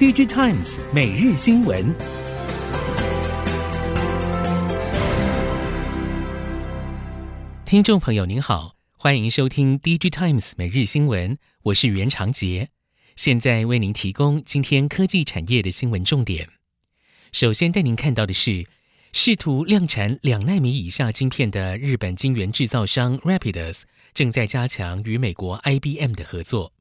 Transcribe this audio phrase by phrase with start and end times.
[0.00, 1.94] DigiTimes 每日新闻，
[7.66, 12.70] 听众朋友您好，欢迎收听 DigiTimes 每日新闻，我是袁长杰，
[13.14, 16.48] 现在为您提供今天科技产业的新闻重点。
[17.30, 18.64] 首先带您看到的是，
[19.12, 23.82] 试图量产两纳米以下晶片的日本晶圆制造商 Rapidus
[24.14, 26.72] 正在加强与美国 IBM 的合作。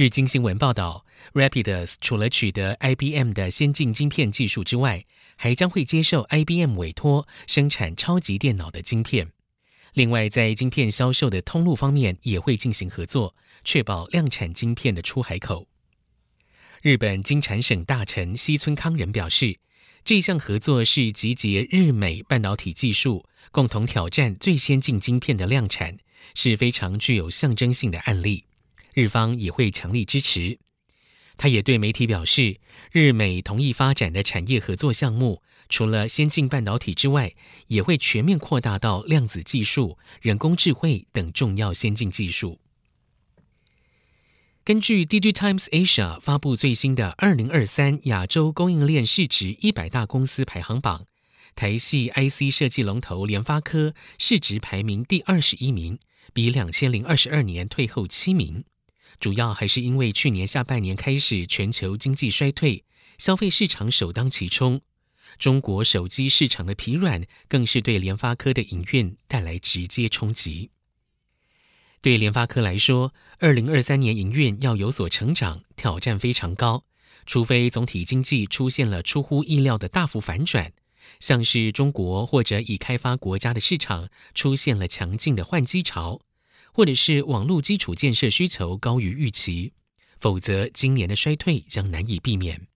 [0.00, 1.04] 日经新闻报道
[1.34, 5.04] ，Rapidus 除了取得 IBM 的先进晶片技术之外，
[5.36, 9.30] 还将会接受 IBM 委托生产超级电脑的晶片。
[9.92, 15.68] 另外，在晶片销售的通路方面也会进行合作，确保量产晶片的出海口。
[16.80, 19.58] 日本经产省大臣西村康人表示，
[20.02, 25.98] 这项合作是集结日美半导体技术，共同挑战最先进晶片的量产，
[26.34, 28.46] 是非常具有象征性的案例。
[28.94, 30.58] 日方也会强力支持。
[31.36, 32.58] 他也对媒体表示，
[32.92, 37.34] 日美同意发展的产业合作项目，除了先进半导体之外，
[37.68, 42.58] 也会全面扩大到量子技术、人工智慧等重要先进技术。
[44.62, 51.06] 根据 DigiTimes Asia 发布最新的二零二三亚洲供应链市值一百大公司排行榜，
[51.56, 55.98] 台系 IC 设计龙头联发科市值排名第二十一名，
[56.34, 58.64] 比两千零二十二年退后七名。
[59.20, 62.84] 主要还是因为去年下半年开始，全球经济衰退，
[63.18, 64.80] 消费市场首当其冲。
[65.38, 70.70] 中国手机市场的疲软，更是对联发科的营运带来直接冲击。
[72.00, 76.84] 对联发科来说，二零二三年营运要有所成长，挑战非常高。
[77.26, 80.72] 除非总体经济出现了出乎意料的大幅反转，
[81.20, 86.22] 像是中国或者已开发国家的市场出现了强劲的换机潮。
[86.72, 89.72] 或者是网络基础建设需求高于预期，
[90.18, 92.66] 否则今年的衰退将难以避免。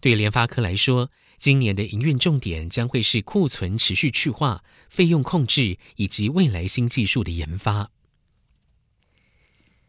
[0.00, 7.90] 对联发科来说，今年的营运重点将会是库存持续去化、费用控制以及未来新技术的研发。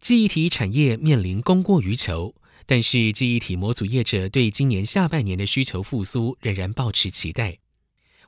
[0.00, 2.34] 记忆体产业面临供过于求，
[2.66, 7.58] 但是记忆体模组业者对今年下半年的需求复苏仍然抱持期待。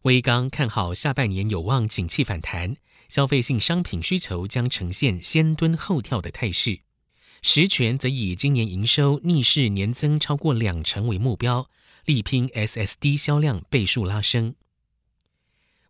[0.03, 2.77] 威刚看好下半年有望景气反弹。
[3.11, 6.79] 消费性商品需求将呈现先蹲后跳的态势，
[7.43, 11.69] 实权则以今年营收逆势年增超过两成为目标，
[12.05, 14.55] 力拼 SSD 销量倍数拉升。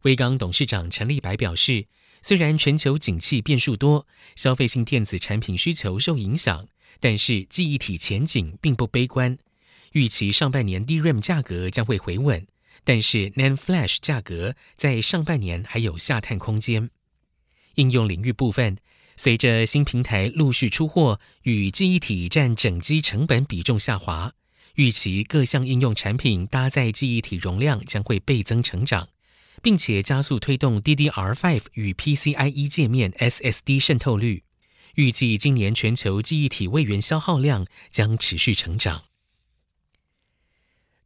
[0.02, 1.86] 威刚董事长陈立白表示，
[2.22, 6.68] 虽然全球景气变数多，消费性电子产品需求受影响，
[7.00, 9.36] 但是记忆体前景并不悲观，
[9.92, 12.46] 预期上半年 DRAM 价格将会回稳，
[12.82, 16.88] 但是 NAND Flash 价格在上半年还有下探空间。
[17.80, 18.76] 应用领域部分，
[19.16, 24.34] 随着新平台陆续出货，与记忆体占整机成本比重下滑，
[24.74, 29.08] 预期各项应用产品搭载记忆体容量将会倍增成长，
[29.62, 34.44] 并且加速推动 DDR5 与 PCIe 界面 SSD 渗透率。
[34.96, 39.04] 预计今年全球记忆体位元消耗量将持续成长。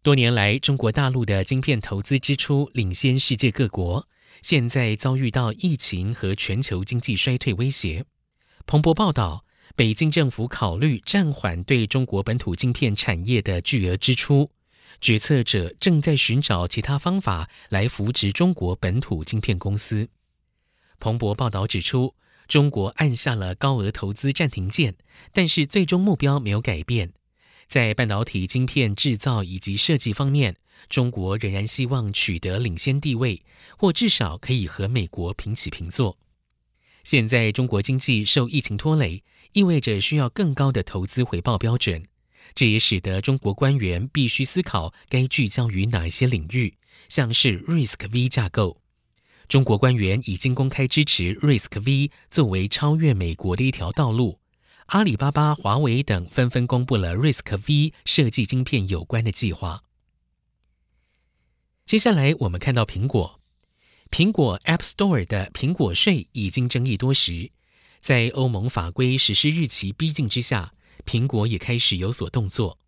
[0.02, 4.06] 多年来，中国大陆的晶片投资支出领先世界各国。
[4.42, 8.04] 现在遭遇到疫情和全球经济衰退威胁，
[8.66, 14.50] 彭博报道，北京政府考虑暂缓对中国本土晶片产业的巨额支出，
[15.00, 20.08] 决策者正在寻找其他方法来扶植中国本土晶片公司。
[21.00, 22.14] 彭博报道指出，
[22.46, 24.96] 中国按下了高额投资暂停键，
[25.32, 27.12] 但是最终目标没有改变。
[27.66, 30.56] 在半导体晶片制造以及设计方面，
[30.88, 33.42] 中国仍然希望取得领先地位，
[33.76, 36.18] 或至少可以和美国平起平坐。
[37.02, 42.04] 现在中国经济受疫情拖累，意味着需要更高的投资回报标准，
[42.54, 48.80] 这也使得中国官员必须思考该聚焦于哪些领域，像是 RISC-V 架构。
[49.46, 54.38] 中国官员已经公开支持 RISC-V 作为超越美国的一条道路。
[54.86, 59.82] 阿里巴巴、华为等纷纷公布了 RISC-V 设计晶片有关的计划。
[61.86, 63.40] 接下来，我们看到苹果，
[64.10, 67.50] 苹果 App Store 的苹果税已经争议多时，
[68.00, 70.72] 在欧盟法规实施日期逼近之下，
[71.04, 72.78] 苹果也开始有所动作。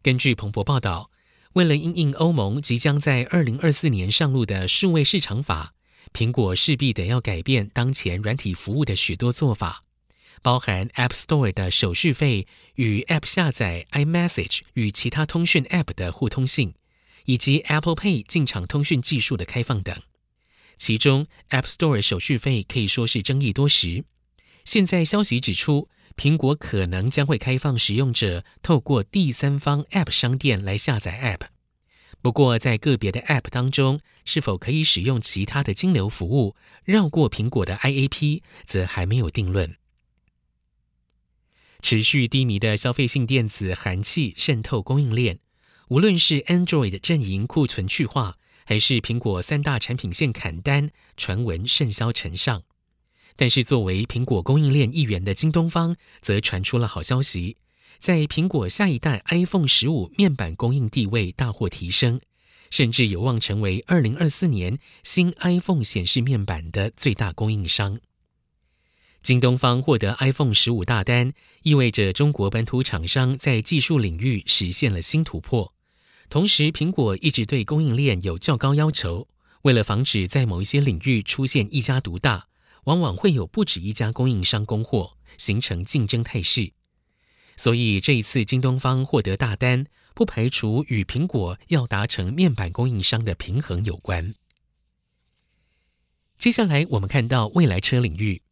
[0.00, 1.10] 根据彭博报道，
[1.54, 5.74] 为了因应欧盟即将在二零二四年上路的数位市场法，
[6.12, 9.82] 苹果势必得要改变当前软体服务的许多做法。
[10.40, 12.46] 包含 App Store 的手续费
[12.76, 16.74] 与 App 下载、iMessage 与其他通讯 App 的互通性，
[17.24, 19.96] 以及 Apple Pay 进场通讯技术的开放等。
[20.76, 24.04] 其中，App Store 手续费可以说是争议多时。
[24.64, 31.48] 现在消息指出，苹果可能将会开放使用者透过第三方 App 商店来下载 App。
[32.22, 39.76] 不过，在个别的 App 当中，是否可以使用其他的金流服务，绕过苹果的 IAP，则还没有定论。
[41.82, 45.40] 持续低迷的消费性电子寒气渗透供应链，
[45.88, 52.62] 无论是 Android 阵营库存去化，还是苹果三大产品线砍单，传闻甚嚣尘上。
[53.36, 57.56] 但是，作为苹果供应链一员的京东方，则传出了好消息。
[57.98, 62.20] 在苹果下一代 iPhone 十五面板供应地位大获提升，
[62.70, 67.98] 甚至有望成为二零二四年新 iPhone 显示面板的最大供应商。
[69.24, 71.32] 京东方获得 iPhone 十五大单，
[71.62, 75.72] 意味着中国本土厂商在技术领域实现了新突破。
[76.28, 79.26] 同时，苹果一直对供应链有较高要求，
[79.62, 82.48] 为了防止在某一些领域出现一家独大，
[82.84, 86.72] 往往会有不止一家供应商供货，形成竞争态势。
[87.56, 94.34] 所以这一次京东方获得大单，不排除与苹果要达成面板供应商的平衡有关。
[96.36, 98.42] 接下来我们看到未来车领域，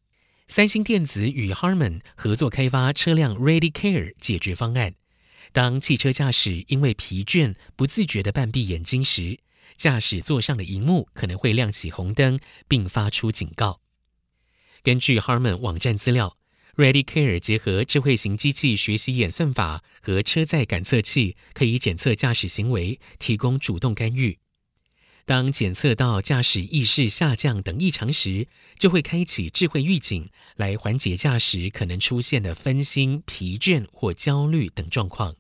[0.52, 4.96] 三星电子与 Harman 合作开发车辆 Ready Care 解决方案。
[5.50, 9.38] 当汽车驾驶因为疲倦不自觉地半闭眼睛时，
[9.78, 12.38] 驾驶座上的荧幕可能会亮起红灯，
[12.68, 13.80] 并发出警告。
[14.82, 16.36] 根据 Harman 网站资料。
[16.76, 24.38] Ready Care 结合智慧型机器学习演算法和车载感测器，可以检测驾驶行为，提供主动干预。
[25.24, 35.36] 当检测到驾驶意识下降等异常时，就会开启智慧预警，来缓解驾驶可能出现的分心、疲倦或焦虑等状况。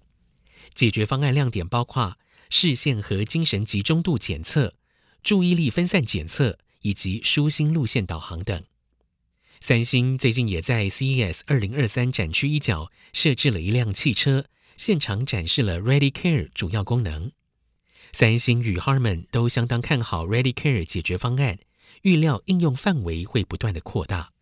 [0.74, 2.16] 解决方案亮点包括
[2.48, 4.74] 视线和精神集中度检测、
[5.22, 8.62] 注意力分散检测以及舒心路线导航等。
[9.60, 14.46] 三星最近也在 CES 二零二三展区一角设置了一辆汽车，
[14.76, 17.32] 现场展示了 Ready Care 主要功能。
[18.12, 21.58] 三星与 Harman 都相当看好 Ready Care 解决方案，
[22.02, 24.32] 预料应用范围会不断的扩大。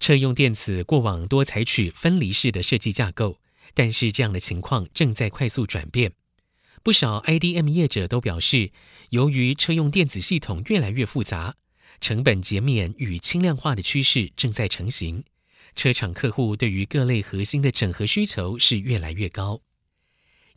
[0.00, 3.40] 车用电子过往多采取分离式的设计架构，
[3.74, 6.12] 但是这样的情况正在快速转变。
[6.82, 8.70] 不少 IDM 业者都表示，
[9.10, 11.56] 由于车用电子系统越来越复杂。
[12.00, 15.24] 成本减免与轻量化的趋势正在成型，
[15.74, 19.62] 车厂客户对于各类核心的整合需求是越来越高。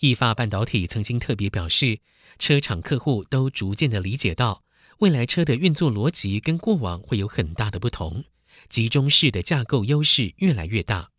[0.01, 1.99] 意法半导体曾经特别表示，
[2.39, 4.63] 车厂客户都逐渐的理解到，
[4.97, 8.23] 未来车的运作逻辑跟过往会有很大的不同，
[8.67, 11.11] 集中式的架构优势越来越大。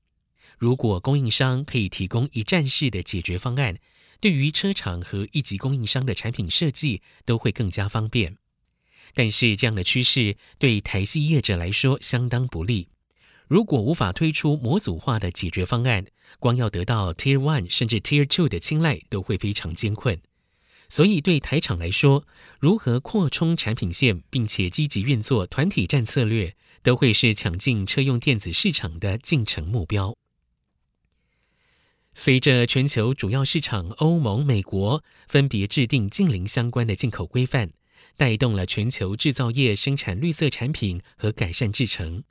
[0.59, 3.79] 如果供应商可以提供一站式的解决方案，
[4.19, 8.37] 对于车厂和一级供应商的产品设计都会更加方便。
[9.15, 12.89] 但是这样的趋势对台系业者来说相当不利。
[13.53, 16.07] 如果无法推出模组化的解决方案，
[16.39, 20.19] 光要得到 Tier One 甚至 Tier Two 的青睐都会非常艰困。
[20.89, 22.25] 所以对台厂来说，
[22.59, 30.17] 如何扩充产品线，并且积极运作团体战策略，都会是抢进车用电子市场的进程目标。
[32.15, 37.73] 随着全球主要市场欧盟、美国分别制定近零相关的进口规范。
[38.17, 42.25] 带动了全球制造业生产绿色产品和改善制程。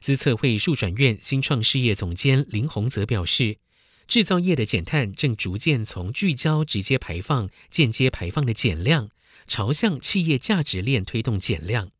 [0.00, 3.58] 资策会数转院新创事业总监林宏则表示，
[4.06, 9.10] 制造业的减碳正逐渐从聚焦直接排放、间接排放的减量，
[9.46, 11.90] 朝向企业价值链推动减量，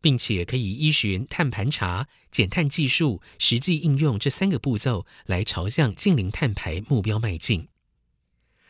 [0.00, 7.68] 并且可以依循碳盘查、减碳技术实际应用这三个步骤来朝向净零碳排目标迈进。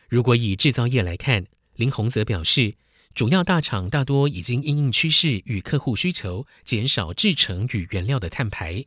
[0.09, 1.45] 如果以制造业来看，
[1.75, 2.75] 林宏则表示，
[3.13, 8.85] 主要大厂大多已经因应趋势与客户需求，减少制成与原料的碳排，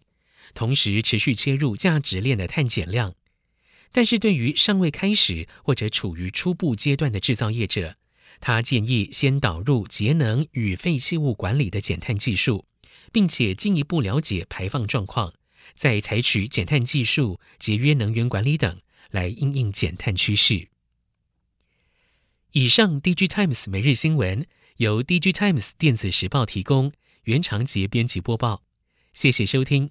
[0.54, 3.14] 同时持续切入价值链的碳减量。
[3.92, 7.96] 但是对于尚未开始或者处于初步阶段的制造业者，
[8.40, 12.64] 他建议先导入节能与废弃物管理的减碳技术，
[13.12, 15.34] 并且进一步了解排放状况，
[15.76, 20.68] 再采取减碳技术、节约能源管理等来因应减碳趋势。
[22.56, 24.46] 以上，DG Times 每日新闻
[24.76, 26.92] 由 DG Times 电子时报提供，
[27.24, 28.62] 原长杰编辑播报，
[29.12, 29.90] 谢谢收听。